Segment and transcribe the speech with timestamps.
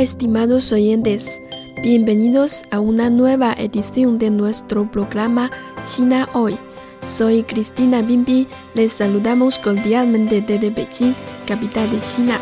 [0.00, 1.42] Estimados oyentes,
[1.82, 5.50] bienvenidos a una nueva edición de nuestro programa
[5.84, 6.56] China Hoy.
[7.04, 11.12] Soy Cristina Bimbi, les saludamos cordialmente desde Beijing,
[11.46, 12.40] capital de China.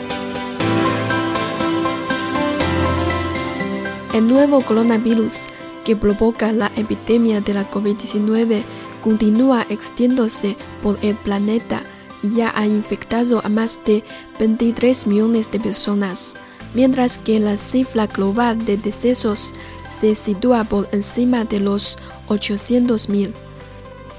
[4.14, 5.40] El nuevo coronavirus
[5.84, 8.62] que provoca la epidemia de la COVID-19
[9.02, 11.82] continúa extendiéndose por el planeta
[12.22, 14.04] y ya ha infectado a más de
[14.38, 16.36] 23 millones de personas
[16.74, 19.52] mientras que la cifra global de decesos
[19.86, 23.32] se sitúa por encima de los 800.000.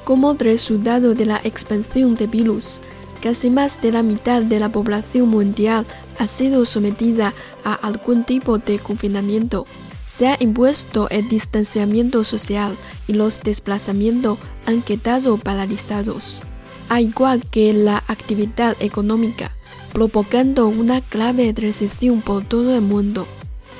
[0.04, 2.82] Como resultado de la expansión del virus,
[3.22, 5.86] casi más de la mitad de la población mundial
[6.18, 7.34] ha sido sometida
[7.64, 9.66] a algún tipo de confinamiento.
[10.08, 12.76] Se ha impuesto el distanciamiento social
[13.08, 16.42] y los desplazamientos han quedado paralizados,
[16.90, 19.52] al igual que la actividad económica
[20.00, 23.28] provocando una grave recesión por todo el mundo.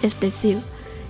[0.02, 0.58] Es decir,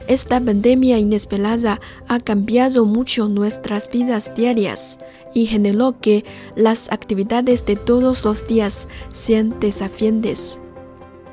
[0.08, 5.00] esta pandemia inesperada ha cambiado mucho nuestras vidas diarias
[5.34, 10.60] y generó que las actividades de todos los días sean desafiantes.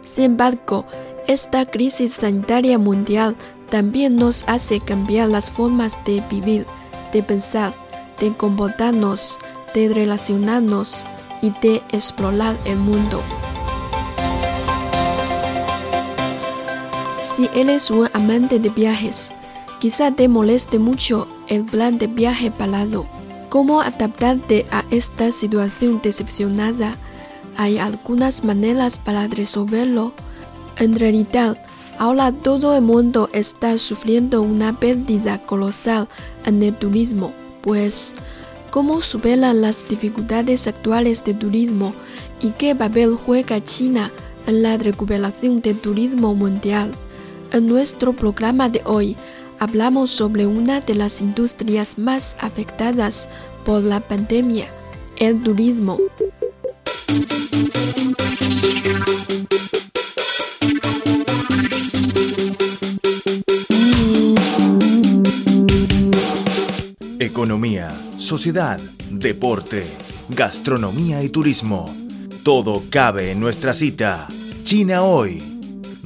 [0.05, 0.87] Sin embargo,
[1.29, 3.37] esta crisis sanitaria mundial
[3.69, 6.65] también nos hace cambiar las formas de vivir,
[7.13, 7.75] de pensar,
[8.21, 9.39] de comportarnos,
[9.75, 11.05] de relacionarnos
[11.43, 13.21] y de explorar el mundo.
[17.37, 19.35] Si eres un amante de viajes,
[19.79, 23.05] quizá te moleste mucho el plan de viaje parado.
[23.51, 26.97] ¿Cómo adaptarte a esta situación decepcionada?
[27.59, 30.15] Hay algunas maneras para resolverlo.
[30.79, 31.63] En realidad,
[31.99, 36.09] ahora todo el mundo está sufriendo una pérdida colosal
[36.47, 38.15] en el turismo, pues
[38.71, 41.93] ¿cómo superan las dificultades actuales de turismo
[42.41, 44.11] y qué papel juega China
[44.47, 46.97] en la recuperación del turismo mundial?
[47.53, 49.17] En nuestro programa de hoy
[49.59, 53.29] hablamos sobre una de las industrias más afectadas
[53.65, 54.69] por la pandemia,
[55.17, 55.99] el turismo.
[67.19, 68.81] Economía, sociedad,
[69.11, 69.87] deporte,
[70.29, 71.95] gastronomía y turismo.
[72.43, 74.29] Todo cabe en nuestra cita.
[74.65, 75.56] China hoy.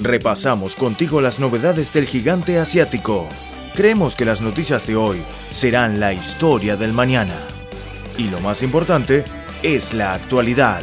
[0.02, 3.28] Repasamos contigo las novedades del gigante asiático.
[3.74, 7.36] Creemos que las noticias de hoy serán la historia del mañana.
[8.16, 9.24] Y lo más importante
[9.62, 10.80] es la actualidad.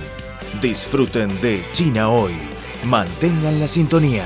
[0.62, 2.34] Disfruten de China hoy.
[2.86, 4.26] Mantengan la sintonía.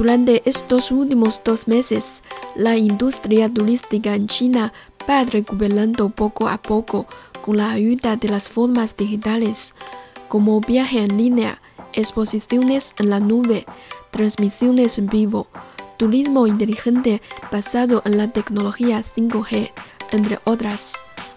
[0.00, 2.22] Durante estos últimos dos meses,
[2.54, 4.72] la industria turística en China
[5.06, 7.04] va recuperando poco a poco
[7.42, 9.74] con la ayuda de las formas digitales,
[10.28, 11.60] como viaje en línea,
[11.92, 13.66] exposiciones en la nube,
[14.10, 15.48] transmisiones en vivo,
[15.98, 17.20] turismo inteligente
[17.52, 19.70] basado en la tecnología 5G,
[20.12, 20.94] entre otras.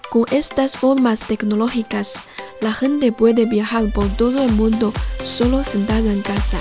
[0.10, 2.24] Con estas formas tecnológicas,
[2.62, 6.58] la gente puede viajar por todo el mundo solo sentada en casa.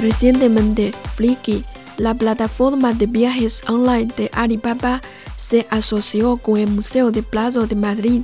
[0.00, 1.64] Recientemente, Flickr,
[1.96, 5.00] la plataforma de viajes online de Alibaba,
[5.36, 8.22] se asoció con el Museo de Plazo de Madrid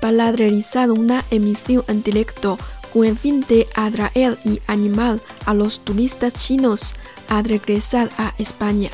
[0.00, 2.58] para realizar una emisión en directo
[2.92, 6.94] con el fin de atraer y animar a los turistas chinos
[7.28, 8.90] a regresar a España.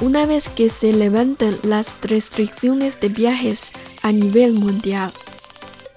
[0.00, 3.72] Una vez que se levanten las restricciones de viajes
[4.02, 5.12] a nivel mundial,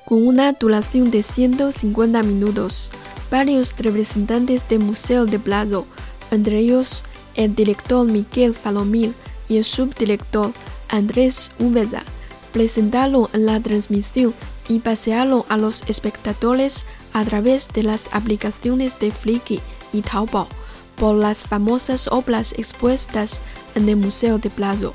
[0.05, 2.91] con una duración de 150 minutos,
[3.33, 5.87] varios representantes del Museo de Prado,
[6.29, 7.03] entre ellos
[7.33, 9.11] el director Miguel Falomir
[9.49, 10.53] y el subdirector
[10.89, 12.03] Andrés Úbeda,
[12.51, 14.35] presentaron en la transmisión
[14.69, 19.59] y pasearon a los espectadores a través de las aplicaciones de Flickr
[19.91, 20.47] y Taobao
[20.95, 23.41] por las famosas obras expuestas
[23.73, 24.93] en el Museo de Plazo,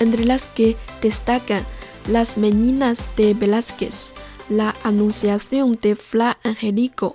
[0.00, 1.62] entre las que destacan
[2.08, 4.14] Las Meninas de Velázquez,
[4.48, 7.14] La Anunciación de Fra Angelico,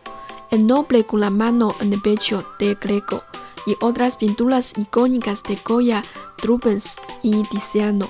[0.52, 3.24] El Noble con la mano en el pecho de Greco
[3.66, 6.04] y otras pinturas icónicas de Goya,
[6.42, 8.10] Rubens y Tiziano.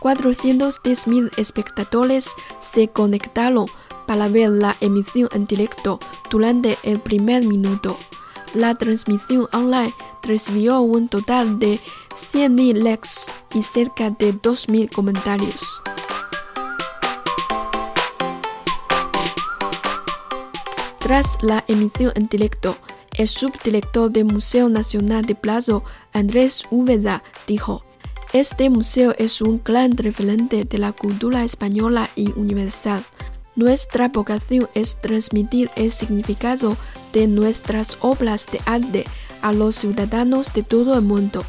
[0.00, 3.66] 410.000 espectadores se conectaron
[4.06, 5.98] para ver la emisión en directo
[6.30, 7.96] durante el primer minuto.
[8.54, 9.92] La transmisión online
[10.22, 11.78] recibió un total de
[12.14, 13.10] 100.000 likes
[13.54, 15.82] y cerca de 2.000 comentarios.
[20.98, 22.76] Tras la emisión en directo,
[23.16, 27.84] el subdirector del Museo Nacional de Plazo, Andrés Úbeda, dijo,
[28.32, 33.02] este museo es un gran referente de la cultura española y universal.
[33.56, 36.76] Nuestra vocación es transmitir el significado
[37.12, 39.04] de nuestras obras de arte
[39.40, 41.42] a los ciudadanos de todo el mundo.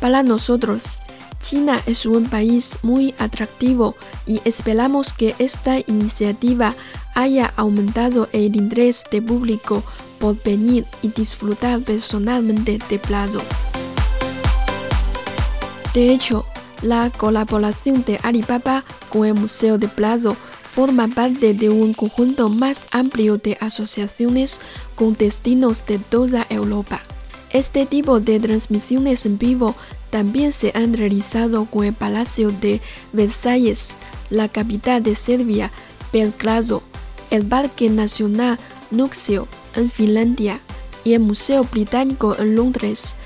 [0.00, 1.00] Para nosotros,
[1.38, 3.94] China es un país muy atractivo
[4.26, 6.74] y esperamos que esta iniciativa
[7.14, 9.82] haya aumentado el interés del público
[10.18, 13.42] por venir y disfrutar personalmente de Plazo.
[15.94, 16.46] De hecho,
[16.80, 20.36] la colaboración de Alibaba con el Museo de Plazo
[20.74, 24.60] forma parte de un conjunto más amplio de asociaciones
[24.94, 27.02] con destinos de toda Europa.
[27.50, 29.74] Este tipo de transmisiones en vivo
[30.08, 32.80] también se han realizado con el Palacio de
[33.12, 33.96] Versalles,
[34.30, 35.70] la capital de Serbia,
[36.10, 36.82] Belgrado,
[37.32, 38.58] el Parque Nacional
[38.90, 40.60] Nuxio en Finlandia
[41.02, 43.16] y el Museo Británico en Londres,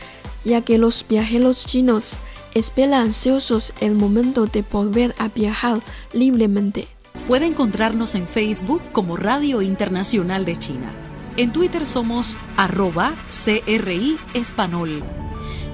[0.44, 2.20] ya que los viajeros chinos
[2.54, 5.80] espera ansiosos el momento de volver a viajar
[6.12, 6.86] libremente.
[7.26, 10.88] Puede encontrarnos en Facebook como Radio Internacional de China.
[11.36, 15.02] En Twitter somos arroba CRI Espanol.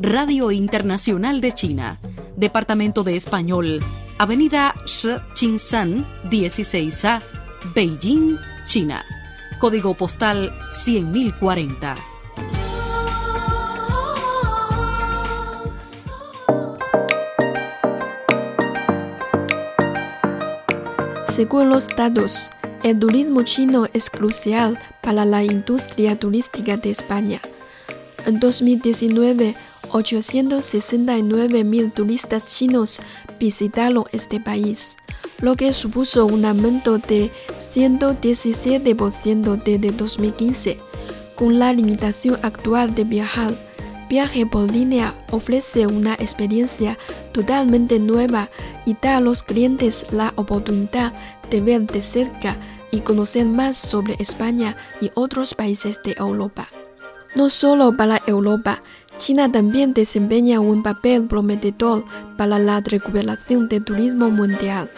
[0.01, 2.01] Radio Internacional de China,
[2.37, 3.79] Departamento de Español,
[4.19, 7.23] Avenida Shi 16A,
[7.75, 8.37] Beijing,
[8.67, 9.05] China.
[9.61, 12.14] Código postal 100.040.
[21.35, 22.51] Según los datos,
[22.85, 27.41] el turismo chino es crucial para la industria turística de España.
[28.25, 29.57] En 2019,
[29.91, 33.01] 869.000 turistas chinos
[33.41, 34.97] visitaron este país,
[35.41, 40.79] lo que supuso un aumento de 117% desde 2015.
[41.35, 43.57] Con la limitación actual de viajar,
[44.09, 46.99] Viaje por línea ofrece una experiencia
[47.33, 48.51] totalmente nueva
[48.85, 51.13] y da a los clientes la oportunidad
[51.51, 52.57] de ver de cerca
[52.91, 56.69] y conocer más sobre España y otros países de Europa.
[57.35, 58.83] No solo para Europa,
[59.17, 62.05] China también desempeña un papel prometedor
[62.37, 64.91] para la recuperación del turismo mundial.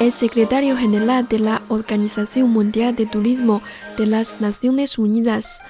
[0.00, 3.62] El secretario general de la Organización Mundial de Turismo
[3.96, 5.60] de las Naciones Unidas,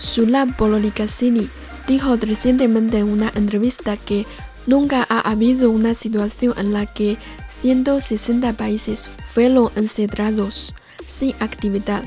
[0.00, 1.48] Sulab Bololikasini,
[1.86, 4.26] dijo recientemente en una entrevista que
[4.66, 7.18] Nunca ha habido una situación en la que
[7.50, 10.74] 160 países fueron encerrados
[11.06, 12.02] sin actividad.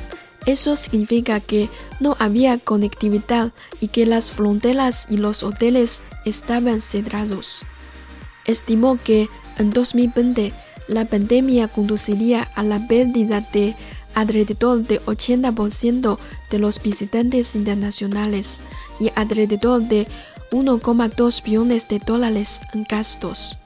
[0.48, 1.70] Eso significa que
[2.00, 7.64] no había conectividad y que las fronteras y los hoteles estaban cerrados.
[8.46, 9.30] Estimó que
[9.60, 10.54] en 2020
[10.88, 13.76] la pandemia conduciría a la pérdida de
[14.16, 16.18] alrededor de 80%
[16.50, 18.62] de los visitantes internacionales
[19.00, 20.08] y alrededor de
[20.52, 23.60] 1,2 billones de dólares en gastos.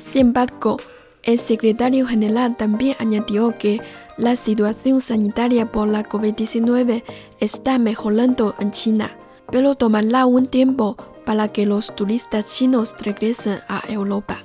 [0.00, 0.76] Sin embargo,
[1.22, 3.80] el secretario general también añadió que
[4.18, 7.02] la situación sanitaria por la COVID-19
[7.40, 9.16] está mejorando en China,
[9.50, 14.44] pero tomará un tiempo para que los turistas chinos regresen a Europa.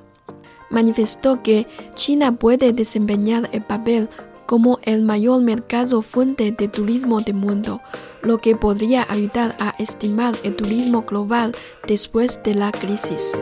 [0.70, 4.10] Manifestó que China puede desempeñar el papel
[4.46, 7.82] como el mayor mercado fuente de turismo del mundo,
[8.24, 11.56] lo que podría ayudar a estimar el turismo global
[11.88, 13.40] después de la crisis.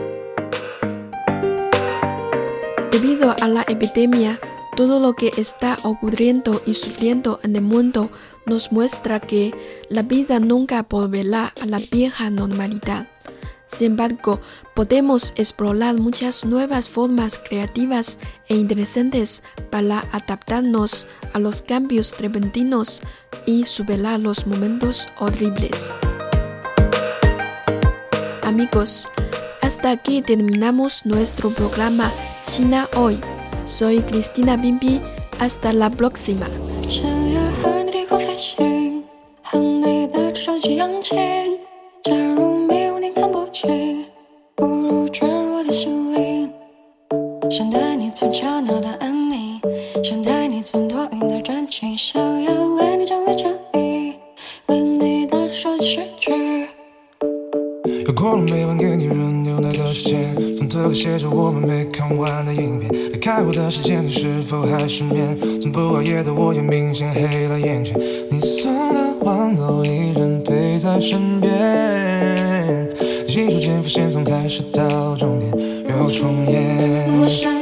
[2.90, 4.38] Debido a la epidemia,
[4.76, 8.10] todo lo que está ocurriendo y sucediendo en el mundo
[8.46, 9.54] nos muestra que
[9.88, 13.06] la vida nunca volverá a la vieja normalidad.
[13.68, 14.40] Sin embargo,
[14.74, 23.02] podemos explorar muchas nuevas formas creativas e interesantes para adaptarnos a los cambios repentinos
[23.46, 25.94] y superar los momentos horribles.
[28.42, 29.08] Amigos,
[29.60, 32.10] hasta aquí terminamos nuestro programa
[32.46, 33.20] China Hoy.
[33.66, 35.00] Soy Cristina Bimbi.
[35.38, 36.48] Hasta la próxima.
[48.18, 49.60] 从吵闹到安妮
[50.02, 54.12] 想带你从多云到转晴想要为你整理衬衣
[54.66, 56.32] 为你到处诗句
[58.04, 67.96] 又过了每晚给你热牛奶的时间从特写着我们没看完的影片离开后的时间你是否还失眠从不熬夜的我也明显黑了眼圈
[68.32, 72.88] 你送的玩偶依然陪在身边。
[73.28, 75.52] 记忆逐渐浮现从开始到终点
[75.88, 77.57] 又重演。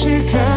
[0.00, 0.49] she can.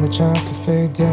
[0.00, 1.08] 那家咖啡店，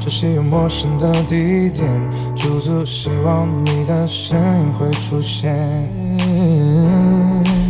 [0.00, 1.88] 熟悉又陌生的地点，
[2.34, 5.54] 驻足希望你的身影会出现。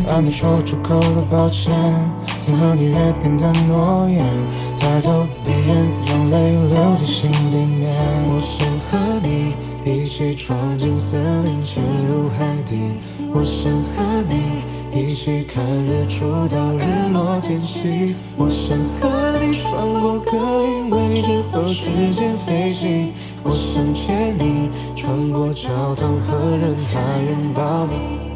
[0.07, 1.73] 还没说出口的抱歉，
[2.41, 4.25] 曾和你约定的诺言，
[4.77, 7.95] 抬头闭眼，让泪流进心里面。
[8.27, 12.77] 我想和你一起闯进森林，潜入海底。
[13.33, 14.63] 我想和你。
[14.91, 23.13] 一起看日出到日落天气，我想和你穿过格林威治和时间飞行，
[23.43, 28.28] 我想见你穿过教堂和人海拥抱你。